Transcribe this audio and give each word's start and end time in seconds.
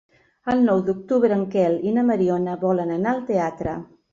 El 0.53 0.63
nou 0.69 0.81
d'octubre 0.87 1.35
en 1.39 1.45
Quel 1.55 1.77
i 1.91 1.93
na 1.99 2.07
Mariona 2.09 2.59
volen 2.67 2.95
anar 2.99 3.17
al 3.17 3.25
teatre. 3.33 3.79